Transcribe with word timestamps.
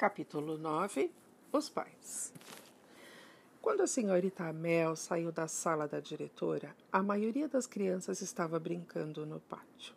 Capítulo 0.00 0.56
9 0.56 1.12
Os 1.52 1.68
pais. 1.68 2.32
Quando 3.60 3.82
a 3.82 3.86
senhorita 3.86 4.50
Mel 4.50 4.96
saiu 4.96 5.30
da 5.30 5.46
sala 5.46 5.86
da 5.86 6.00
diretora, 6.00 6.74
a 6.90 7.02
maioria 7.02 7.46
das 7.46 7.66
crianças 7.66 8.22
estava 8.22 8.58
brincando 8.58 9.26
no 9.26 9.40
pátio. 9.40 9.94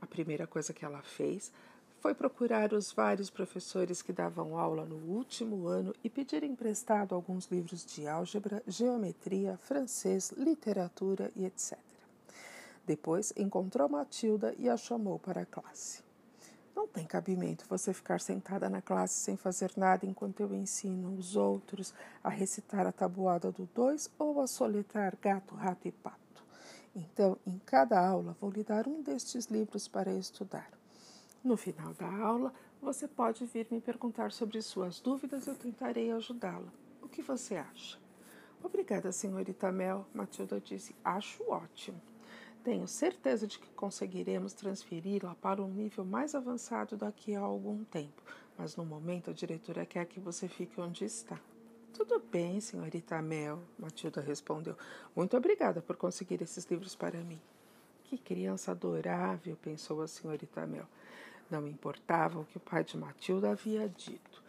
A 0.00 0.06
primeira 0.06 0.46
coisa 0.46 0.72
que 0.72 0.82
ela 0.82 1.02
fez 1.02 1.52
foi 2.00 2.14
procurar 2.14 2.72
os 2.72 2.90
vários 2.90 3.28
professores 3.28 4.00
que 4.00 4.14
davam 4.14 4.56
aula 4.56 4.86
no 4.86 4.96
último 4.96 5.66
ano 5.66 5.94
e 6.02 6.08
pedir 6.08 6.42
emprestado 6.42 7.14
alguns 7.14 7.44
livros 7.48 7.84
de 7.84 8.08
álgebra, 8.08 8.62
geometria, 8.66 9.58
francês, 9.58 10.30
literatura 10.30 11.30
e 11.36 11.44
etc. 11.44 11.78
Depois 12.86 13.30
encontrou 13.36 13.90
Matilda 13.90 14.54
e 14.58 14.70
a 14.70 14.76
chamou 14.78 15.18
para 15.18 15.42
a 15.42 15.46
classe. 15.46 16.03
Não 16.74 16.88
tem 16.88 17.06
cabimento 17.06 17.64
você 17.68 17.92
ficar 17.92 18.20
sentada 18.20 18.68
na 18.68 18.82
classe 18.82 19.14
sem 19.14 19.36
fazer 19.36 19.70
nada 19.76 20.04
enquanto 20.04 20.40
eu 20.40 20.52
ensino 20.52 21.14
os 21.16 21.36
outros 21.36 21.94
a 22.22 22.28
recitar 22.28 22.86
a 22.86 22.92
tabuada 22.92 23.52
do 23.52 23.68
dois 23.72 24.10
ou 24.18 24.40
a 24.40 24.46
soletrar 24.46 25.16
gato, 25.20 25.54
rato 25.54 25.86
e 25.86 25.92
pato. 25.92 26.18
Então, 26.94 27.38
em 27.46 27.58
cada 27.58 28.04
aula, 28.04 28.36
vou 28.40 28.50
lhe 28.50 28.64
dar 28.64 28.88
um 28.88 29.02
destes 29.02 29.46
livros 29.46 29.86
para 29.86 30.12
estudar. 30.12 30.70
No 31.42 31.56
final 31.56 31.92
da 31.94 32.10
aula, 32.10 32.52
você 32.80 33.06
pode 33.06 33.44
vir 33.46 33.66
me 33.70 33.80
perguntar 33.80 34.32
sobre 34.32 34.60
suas 34.60 35.00
dúvidas 35.00 35.46
e 35.46 35.50
eu 35.50 35.54
tentarei 35.54 36.10
ajudá-la. 36.10 36.72
O 37.02 37.08
que 37.08 37.22
você 37.22 37.56
acha? 37.56 37.98
Obrigada, 38.62 39.12
senhorita 39.12 39.70
Mel, 39.70 40.06
Matilda 40.14 40.60
disse. 40.60 40.94
Acho 41.04 41.44
ótimo. 41.50 42.00
Tenho 42.64 42.88
certeza 42.88 43.46
de 43.46 43.58
que 43.58 43.68
conseguiremos 43.74 44.54
transferi-la 44.54 45.34
para 45.34 45.62
um 45.62 45.68
nível 45.68 46.02
mais 46.02 46.34
avançado 46.34 46.96
daqui 46.96 47.34
a 47.34 47.40
algum 47.40 47.84
tempo, 47.84 48.22
mas 48.56 48.74
no 48.74 48.86
momento 48.86 49.30
a 49.30 49.34
diretora 49.34 49.84
quer 49.84 50.06
que 50.06 50.18
você 50.18 50.48
fique 50.48 50.80
onde 50.80 51.04
está. 51.04 51.38
Tudo 51.92 52.18
bem, 52.18 52.58
senhorita 52.62 53.20
Mel, 53.20 53.62
Matilda 53.78 54.22
respondeu. 54.22 54.78
Muito 55.14 55.36
obrigada 55.36 55.82
por 55.82 55.96
conseguir 55.96 56.40
esses 56.40 56.64
livros 56.64 56.96
para 56.96 57.22
mim. 57.22 57.38
Que 58.04 58.16
criança 58.16 58.70
adorável, 58.70 59.58
pensou 59.60 60.00
a 60.00 60.08
senhorita 60.08 60.66
Mel. 60.66 60.88
Não 61.50 61.68
importava 61.68 62.40
o 62.40 62.46
que 62.46 62.56
o 62.56 62.60
pai 62.60 62.82
de 62.82 62.96
Matilda 62.96 63.50
havia 63.50 63.86
dito. 63.90 64.42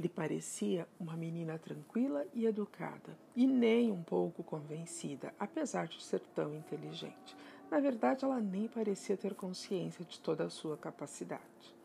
Lhe 0.00 0.08
parecia 0.08 0.88
uma 0.98 1.14
menina 1.14 1.58
tranquila 1.58 2.24
e 2.32 2.46
educada, 2.46 3.18
e 3.36 3.46
nem 3.46 3.92
um 3.92 4.02
pouco 4.02 4.42
convencida, 4.42 5.34
apesar 5.38 5.88
de 5.88 6.02
ser 6.02 6.20
tão 6.34 6.54
inteligente. 6.54 7.36
Na 7.70 7.80
verdade, 7.80 8.24
ela 8.24 8.40
nem 8.40 8.66
parecia 8.66 9.14
ter 9.14 9.34
consciência 9.34 10.02
de 10.02 10.18
toda 10.18 10.44
a 10.44 10.48
sua 10.48 10.74
capacidade. 10.78 11.76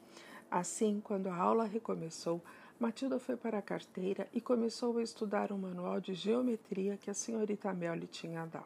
Assim, 0.49 1.02
quando 1.03 1.27
a 1.27 1.36
aula 1.36 1.66
recomeçou, 1.66 2.41
Matilda 2.80 3.19
foi 3.19 3.36
para 3.36 3.58
a 3.58 3.61
carteira 3.61 4.30
e 4.31 4.39
começou 4.39 4.97
a 4.97 5.03
estudar 5.03 5.52
um 5.52 5.58
manual 5.58 5.99
de 5.99 6.13
geometria 6.13 6.95
que 6.95 7.11
a 7.11 7.13
senhorita 7.13 7.73
Mel 7.73 7.95
lhe 7.95 8.08
tinha 8.08 8.45
dado. 8.45 8.63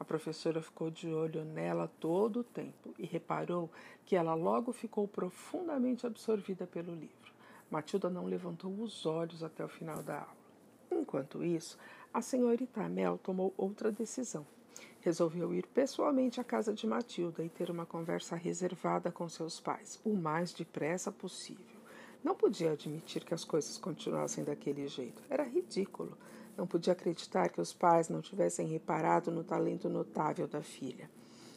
A 0.00 0.04
professora 0.04 0.62
ficou 0.62 0.90
de 0.90 1.12
olho 1.12 1.44
nela 1.44 1.92
todo 2.00 2.40
o 2.40 2.44
tempo 2.44 2.94
e 2.98 3.04
reparou 3.04 3.70
que 4.06 4.16
ela 4.16 4.32
logo 4.32 4.72
ficou 4.72 5.06
profundamente 5.06 6.06
absorvida 6.06 6.66
pelo 6.66 6.94
livro. 6.94 7.31
Matilda 7.72 8.08
não 8.08 8.26
levantou 8.26 8.72
os 8.80 9.04
olhos 9.04 9.42
até 9.42 9.64
o 9.64 9.68
final 9.68 10.00
da 10.02 10.20
aula. 10.20 10.36
Enquanto 10.90 11.42
isso, 11.42 11.76
a 12.14 12.22
senhorita 12.22 12.88
Mel 12.88 13.18
tomou 13.18 13.52
outra 13.56 13.90
decisão 13.90 14.46
resolveu 15.02 15.52
ir 15.52 15.66
pessoalmente 15.66 16.40
à 16.40 16.44
casa 16.44 16.72
de 16.72 16.86
Matilda 16.86 17.44
e 17.44 17.48
ter 17.48 17.70
uma 17.70 17.84
conversa 17.84 18.36
reservada 18.36 19.10
com 19.10 19.28
seus 19.28 19.60
pais, 19.60 20.00
o 20.04 20.14
mais 20.14 20.52
depressa 20.52 21.10
possível. 21.10 21.82
Não 22.22 22.36
podia 22.36 22.72
admitir 22.72 23.24
que 23.24 23.34
as 23.34 23.44
coisas 23.44 23.76
continuassem 23.78 24.44
daquele 24.44 24.86
jeito. 24.86 25.20
Era 25.28 25.42
ridículo. 25.42 26.16
Não 26.56 26.68
podia 26.68 26.92
acreditar 26.92 27.48
que 27.48 27.60
os 27.60 27.72
pais 27.72 28.08
não 28.08 28.20
tivessem 28.20 28.68
reparado 28.68 29.32
no 29.32 29.42
talento 29.42 29.88
notável 29.88 30.46
da 30.46 30.62
filha. 30.62 31.10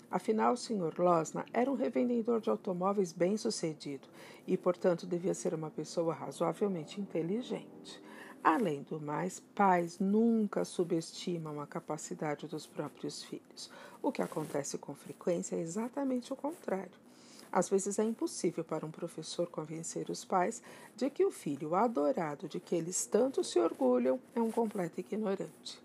Afinal, 0.09 0.53
o 0.53 0.57
Sr. 0.57 0.93
Losna 0.97 1.45
era 1.51 1.69
um 1.69 1.75
revendedor 1.75 2.39
de 2.39 2.49
automóveis 2.49 3.11
bem-sucedido 3.11 4.07
e, 4.47 4.55
portanto, 4.55 5.05
devia 5.05 5.33
ser 5.33 5.53
uma 5.53 5.69
pessoa 5.69 6.13
razoavelmente 6.13 7.01
inteligente. 7.01 8.01
Além 8.43 8.83
do 8.83 8.99
mais, 9.01 9.39
pais 9.55 9.97
nunca 9.97 10.63
subestimam 10.63 11.59
a 11.59 11.66
capacidade 11.66 12.47
dos 12.47 12.67
próprios 12.67 13.23
filhos. 13.23 13.71
O 14.03 14.11
que 14.11 14.21
acontece 14.21 14.77
com 14.77 14.93
frequência 14.93 15.55
é 15.55 15.61
exatamente 15.61 16.31
o 16.31 16.35
contrário. 16.35 17.05
Às 17.51 17.69
vezes 17.69 17.97
é 17.97 18.03
impossível 18.03 18.63
para 18.63 18.85
um 18.85 18.91
professor 18.91 19.47
convencer 19.47 20.09
os 20.09 20.23
pais 20.23 20.61
de 20.95 21.09
que 21.09 21.25
o 21.25 21.31
filho 21.31 21.73
adorado 21.73 22.47
de 22.47 22.59
que 22.59 22.75
eles 22.75 23.05
tanto 23.05 23.43
se 23.43 23.59
orgulham 23.59 24.19
é 24.35 24.41
um 24.41 24.51
completo 24.51 24.99
ignorante. 24.99 25.84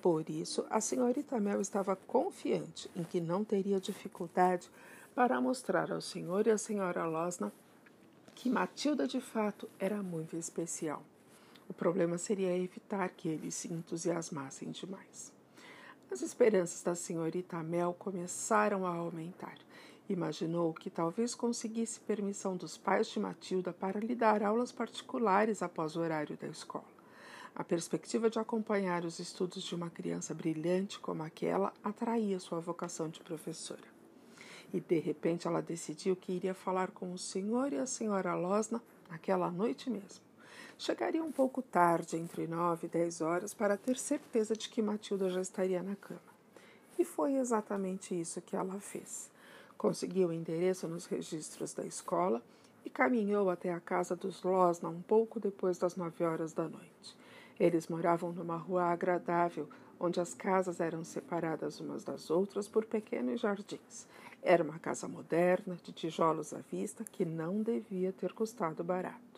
Por 0.00 0.30
isso, 0.30 0.64
a 0.70 0.80
senhorita 0.80 1.40
Mel 1.40 1.60
estava 1.60 1.96
confiante 1.96 2.88
em 2.94 3.02
que 3.02 3.20
não 3.20 3.44
teria 3.44 3.80
dificuldade 3.80 4.70
para 5.14 5.40
mostrar 5.40 5.90
ao 5.90 6.00
senhor 6.00 6.46
e 6.46 6.50
à 6.50 6.58
senhora 6.58 7.04
Losna 7.04 7.52
que 8.34 8.48
Matilda 8.48 9.08
de 9.08 9.20
fato 9.20 9.68
era 9.80 10.00
muito 10.00 10.36
especial. 10.36 11.02
O 11.68 11.74
problema 11.74 12.16
seria 12.16 12.56
evitar 12.56 13.08
que 13.10 13.28
eles 13.28 13.54
se 13.54 13.72
entusiasmassem 13.72 14.70
demais. 14.70 15.32
As 16.08 16.22
esperanças 16.22 16.80
da 16.82 16.94
senhorita 16.94 17.60
Mel 17.64 17.92
começaram 17.98 18.86
a 18.86 18.90
aumentar. 18.90 19.58
Imaginou 20.08 20.72
que 20.72 20.88
talvez 20.88 21.34
conseguisse 21.34 21.98
permissão 21.98 22.56
dos 22.56 22.78
pais 22.78 23.08
de 23.08 23.18
Matilda 23.18 23.72
para 23.72 23.98
lhe 23.98 24.14
dar 24.14 24.42
aulas 24.44 24.70
particulares 24.70 25.60
após 25.60 25.96
o 25.96 26.00
horário 26.00 26.36
da 26.36 26.46
escola. 26.46 26.97
A 27.58 27.64
perspectiva 27.64 28.30
de 28.30 28.38
acompanhar 28.38 29.04
os 29.04 29.18
estudos 29.18 29.64
de 29.64 29.74
uma 29.74 29.90
criança 29.90 30.32
brilhante 30.32 31.00
como 31.00 31.24
aquela 31.24 31.74
atraía 31.82 32.38
sua 32.38 32.60
vocação 32.60 33.08
de 33.08 33.18
professora. 33.18 33.82
E 34.72 34.78
de 34.78 35.00
repente 35.00 35.48
ela 35.48 35.60
decidiu 35.60 36.14
que 36.14 36.30
iria 36.30 36.54
falar 36.54 36.92
com 36.92 37.12
o 37.12 37.18
senhor 37.18 37.72
e 37.72 37.78
a 37.78 37.84
senhora 37.84 38.36
Losna 38.36 38.80
naquela 39.10 39.50
noite 39.50 39.90
mesmo. 39.90 40.24
Chegaria 40.78 41.20
um 41.20 41.32
pouco 41.32 41.60
tarde, 41.60 42.16
entre 42.16 42.46
nove 42.46 42.86
e 42.86 42.90
dez 42.90 43.20
horas, 43.20 43.52
para 43.52 43.76
ter 43.76 43.98
certeza 43.98 44.54
de 44.54 44.68
que 44.68 44.80
Matilda 44.80 45.28
já 45.28 45.40
estaria 45.40 45.82
na 45.82 45.96
cama. 45.96 46.20
E 46.96 47.04
foi 47.04 47.34
exatamente 47.34 48.18
isso 48.18 48.40
que 48.40 48.54
ela 48.54 48.78
fez. 48.78 49.32
Conseguiu 49.76 50.28
o 50.28 50.32
endereço 50.32 50.86
nos 50.86 51.06
registros 51.06 51.74
da 51.74 51.84
escola 51.84 52.40
e 52.84 52.90
caminhou 52.90 53.50
até 53.50 53.72
a 53.72 53.80
casa 53.80 54.14
dos 54.14 54.44
Losna 54.44 54.88
um 54.88 55.02
pouco 55.02 55.40
depois 55.40 55.76
das 55.76 55.96
nove 55.96 56.22
horas 56.22 56.52
da 56.52 56.68
noite. 56.68 57.18
Eles 57.58 57.88
moravam 57.88 58.32
numa 58.32 58.56
rua 58.56 58.84
agradável, 58.84 59.68
onde 59.98 60.20
as 60.20 60.34
casas 60.34 60.80
eram 60.80 61.04
separadas 61.04 61.80
umas 61.80 62.04
das 62.04 62.30
outras 62.30 62.68
por 62.68 62.84
pequenos 62.84 63.40
jardins. 63.40 64.06
Era 64.42 64.62
uma 64.62 64.78
casa 64.78 65.08
moderna, 65.08 65.76
de 65.82 65.92
tijolos 65.92 66.52
à 66.52 66.58
vista, 66.70 67.04
que 67.04 67.24
não 67.24 67.62
devia 67.62 68.12
ter 68.12 68.32
custado 68.32 68.84
barato 68.84 69.28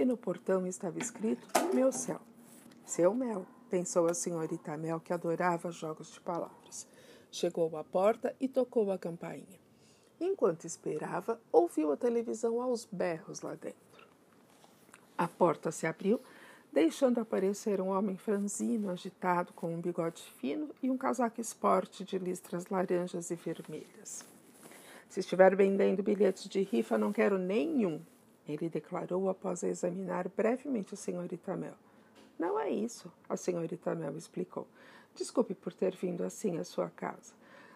e 0.00 0.04
no 0.04 0.16
portão 0.16 0.66
estava 0.66 0.98
escrito 0.98 1.46
Meu 1.72 1.90
céu. 1.90 2.20
Seu 2.84 3.14
mel, 3.14 3.46
pensou 3.70 4.06
a 4.06 4.12
senhorita 4.12 4.76
Mel, 4.76 5.00
que 5.00 5.12
adorava 5.12 5.70
jogos 5.70 6.12
de 6.12 6.20
palavras. 6.20 6.86
Chegou 7.32 7.74
à 7.76 7.82
porta 7.82 8.36
e 8.38 8.46
tocou 8.46 8.92
a 8.92 8.98
campainha. 8.98 9.58
Enquanto 10.20 10.66
esperava, 10.66 11.40
ouviu 11.50 11.90
a 11.92 11.96
televisão 11.96 12.60
aos 12.60 12.84
berros 12.84 13.40
lá 13.40 13.54
dentro. 13.54 14.06
A 15.16 15.26
porta 15.26 15.72
se 15.72 15.86
abriu, 15.86 16.20
deixando 16.72 17.18
aparecer 17.18 17.80
um 17.80 17.88
homem 17.88 18.16
franzino, 18.16 18.90
agitado, 18.90 19.52
com 19.52 19.74
um 19.74 19.80
bigode 19.80 20.22
fino 20.38 20.70
e 20.82 20.90
um 20.90 20.96
casaco 20.96 21.40
esporte 21.40 22.04
de 22.04 22.18
listras 22.18 22.66
laranjas 22.66 23.30
e 23.30 23.34
vermelhas. 23.34 24.24
Se 25.08 25.20
estiver 25.20 25.54
vendendo 25.56 26.02
bilhetes 26.02 26.48
de 26.48 26.62
rifa, 26.62 26.98
não 26.98 27.12
quero 27.12 27.38
nenhum, 27.38 28.00
ele 28.46 28.68
declarou 28.68 29.28
após 29.28 29.62
examinar 29.62 30.28
brevemente 30.28 30.94
a 30.94 30.96
senhorita 30.96 31.56
Mel. 31.56 31.74
Não 32.38 32.60
é 32.60 32.70
isso, 32.70 33.10
a 33.28 33.36
senhorita 33.36 33.94
Mel 33.94 34.16
explicou. 34.16 34.66
Desculpe 35.14 35.54
por 35.54 35.72
ter 35.72 35.96
vindo 35.96 36.22
assim 36.22 36.58
à 36.58 36.64
sua 36.64 36.90
casa. 36.90 37.32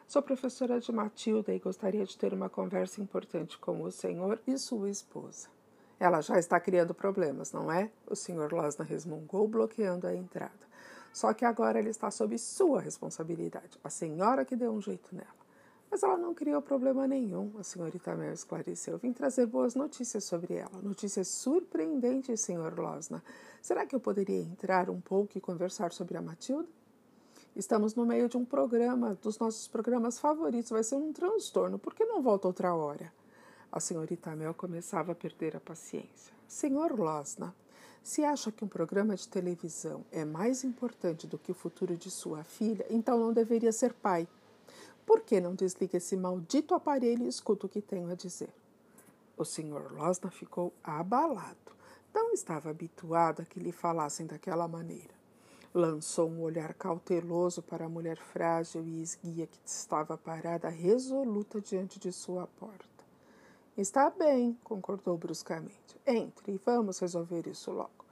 Sou 0.06 0.20
professora 0.20 0.80
de 0.80 0.92
Matilda 0.92 1.54
e 1.54 1.58
gostaria 1.58 2.04
de 2.04 2.18
ter 2.18 2.34
uma 2.34 2.50
conversa 2.50 3.00
importante 3.00 3.56
com 3.56 3.82
o 3.82 3.90
senhor 3.90 4.40
e 4.46 4.58
sua 4.58 4.90
esposa. 4.90 5.48
Ela 6.00 6.22
já 6.22 6.38
está 6.38 6.58
criando 6.58 6.94
problemas, 6.94 7.52
não 7.52 7.70
é? 7.70 7.90
O 8.06 8.16
senhor 8.16 8.50
Losna 8.54 8.86
resmungou, 8.86 9.46
bloqueando 9.46 10.06
a 10.06 10.14
entrada. 10.14 10.70
Só 11.12 11.34
que 11.34 11.44
agora 11.44 11.78
ele 11.78 11.90
está 11.90 12.10
sob 12.10 12.38
sua 12.38 12.80
responsabilidade. 12.80 13.78
A 13.84 13.90
senhora 13.90 14.44
que 14.44 14.56
deu 14.56 14.72
um 14.72 14.80
jeito 14.80 15.14
nela. 15.14 15.40
Mas 15.90 16.02
ela 16.02 16.16
não 16.16 16.32
criou 16.32 16.62
problema 16.62 17.06
nenhum, 17.06 17.52
a 17.58 17.64
senhorita 17.64 18.14
Mel 18.14 18.32
esclareceu. 18.32 18.96
Vim 18.96 19.12
trazer 19.12 19.44
boas 19.44 19.74
notícias 19.74 20.24
sobre 20.24 20.54
ela. 20.54 20.80
Notícias 20.82 21.28
surpreendentes, 21.28 22.40
senhor 22.40 22.78
Losna. 22.78 23.22
Será 23.60 23.84
que 23.84 23.94
eu 23.94 24.00
poderia 24.00 24.40
entrar 24.40 24.88
um 24.88 25.00
pouco 25.00 25.36
e 25.36 25.40
conversar 25.40 25.92
sobre 25.92 26.16
a 26.16 26.22
Matilda? 26.22 26.68
Estamos 27.54 27.94
no 27.94 28.06
meio 28.06 28.28
de 28.28 28.38
um 28.38 28.44
programa, 28.44 29.18
dos 29.20 29.38
nossos 29.38 29.68
programas 29.68 30.18
favoritos. 30.18 30.70
Vai 30.70 30.84
ser 30.84 30.94
um 30.94 31.12
transtorno. 31.12 31.78
Por 31.78 31.92
que 31.92 32.04
não 32.04 32.22
volta 32.22 32.46
outra 32.46 32.72
hora? 32.72 33.12
A 33.72 33.78
senhorita 33.78 34.34
Mel 34.34 34.52
começava 34.52 35.12
a 35.12 35.14
perder 35.14 35.56
a 35.56 35.60
paciência. 35.60 36.34
Senhor 36.48 36.98
Losna, 36.98 37.54
se 38.02 38.24
acha 38.24 38.50
que 38.50 38.64
um 38.64 38.68
programa 38.68 39.14
de 39.14 39.28
televisão 39.28 40.04
é 40.10 40.24
mais 40.24 40.64
importante 40.64 41.26
do 41.26 41.38
que 41.38 41.52
o 41.52 41.54
futuro 41.54 41.96
de 41.96 42.10
sua 42.10 42.42
filha, 42.42 42.84
então 42.90 43.16
não 43.16 43.32
deveria 43.32 43.70
ser 43.70 43.92
pai. 43.92 44.26
Por 45.06 45.20
que 45.20 45.40
não 45.40 45.54
desliga 45.54 45.98
esse 45.98 46.16
maldito 46.16 46.74
aparelho 46.74 47.24
e 47.24 47.28
escuta 47.28 47.66
o 47.66 47.68
que 47.68 47.80
tenho 47.80 48.10
a 48.10 48.14
dizer? 48.14 48.52
O 49.36 49.44
Sr. 49.44 49.92
Losna 49.92 50.30
ficou 50.30 50.72
abalado. 50.82 51.56
Não 52.12 52.32
estava 52.32 52.70
habituado 52.70 53.42
a 53.42 53.44
que 53.44 53.60
lhe 53.60 53.70
falassem 53.70 54.26
daquela 54.26 54.66
maneira. 54.66 55.14
Lançou 55.72 56.28
um 56.28 56.42
olhar 56.42 56.74
cauteloso 56.74 57.62
para 57.62 57.84
a 57.84 57.88
mulher 57.88 58.18
frágil 58.18 58.84
e 58.84 59.00
esguia 59.00 59.46
que 59.46 59.60
estava 59.64 60.18
parada 60.18 60.68
resoluta 60.68 61.60
diante 61.60 62.00
de 62.00 62.10
sua 62.10 62.48
porta. 62.58 62.89
Está 63.80 64.10
bem, 64.10 64.58
concordou 64.62 65.16
bruscamente. 65.16 65.96
Entre 66.06 66.52
e 66.52 66.58
vamos 66.58 66.98
resolver 66.98 67.46
isso 67.46 67.70
logo. 67.70 68.04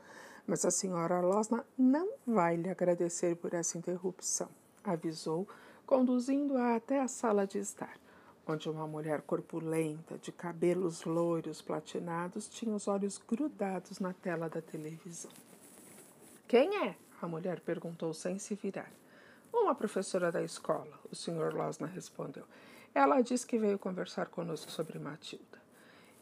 Mas 0.47 0.65
a 0.65 0.71
senhora 0.71 1.21
Losna 1.21 1.63
não 1.77 2.09
vai 2.27 2.57
lhe 2.57 2.71
agradecer 2.71 3.37
por 3.37 3.53
essa 3.53 3.77
interrupção, 3.77 4.49
avisou, 4.83 5.47
conduzindo-a 5.85 6.75
até 6.75 7.01
a 7.01 7.07
sala 7.07 7.47
de 7.47 7.59
estar, 7.59 8.01
onde 8.47 8.71
uma 8.71 8.87
mulher 8.87 9.21
corpulenta, 9.21 10.17
de 10.17 10.33
cabelos 10.33 11.05
loiros 11.05 11.61
platinados, 11.61 12.49
tinha 12.49 12.75
os 12.75 12.89
olhos 12.89 13.19
grudados 13.19 14.01
na 14.01 14.15
tela 14.15 14.49
da 14.49 14.63
televisão. 14.63 15.31
Quem 16.47 16.83
é? 16.87 16.97
A 17.21 17.29
mulher 17.29 17.61
perguntou 17.61 18.15
sem 18.15 18.39
se 18.39 18.55
virar. 18.55 18.91
Uma 19.53 19.75
professora 19.75 20.31
da 20.31 20.43
escola, 20.43 20.99
o 21.11 21.15
Sr. 21.15 21.55
Losna 21.55 21.87
respondeu. 21.87 22.45
Ela 22.95 23.21
disse 23.21 23.47
que 23.47 23.59
veio 23.59 23.79
conversar 23.79 24.27
conosco 24.27 24.71
sobre 24.71 24.99
Matilda. 24.99 25.59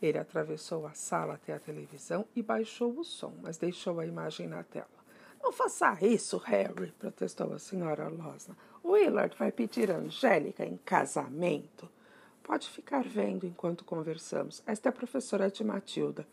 Ele 0.01 0.19
atravessou 0.19 0.87
a 0.87 0.93
sala 0.93 1.35
até 1.35 1.55
a 1.55 1.61
televisão 1.61 2.27
e 2.35 2.43
baixou 2.43 2.99
o 2.99 3.05
som, 3.05 3.33
mas 3.43 3.57
deixou 3.57 3.99
a 3.99 4.07
imagem 4.07 4.47
na 4.47 4.63
tela. 4.63 4.87
Não 5.43 5.53
faça 5.53 5.97
isso, 6.05 6.39
Harry, 6.39 6.93
protestou 6.99 7.53
a 7.55 7.59
senhora 7.59 8.09
Losna. 8.09 8.57
Willard 8.85 9.37
vai 9.39 9.53
pedir 9.53 9.91
a 9.91 9.97
Angélica 9.97 10.65
em 10.65 10.77
casamento. 10.79 11.89
Pode 12.43 12.69
ficar 12.69 13.03
vendo 13.03 13.47
enquanto 13.47 13.85
conversamos. 13.85 14.63
Esta 14.67 14.89
é 14.89 14.91
a 14.91 14.93
professora 14.93 15.51
de 15.51 15.65
Matilda. 15.65 16.27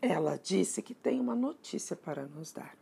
Ela 0.00 0.36
disse 0.36 0.82
que 0.82 0.94
tem 0.94 1.20
uma 1.20 1.34
notícia 1.34 1.96
para 1.96 2.24
nos 2.26 2.52
dar. 2.52 2.76